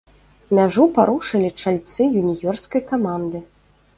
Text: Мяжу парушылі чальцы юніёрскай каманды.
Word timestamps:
Мяжу 0.59 0.85
парушылі 0.95 1.51
чальцы 1.63 2.01
юніёрскай 2.21 2.81
каманды. 2.91 3.45